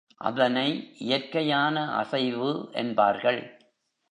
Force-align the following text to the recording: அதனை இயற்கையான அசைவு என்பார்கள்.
அதனை 0.21 0.93
இயற்கையான 0.99 1.91
அசைவு 1.91 2.69
என்பார்கள். 2.73 3.41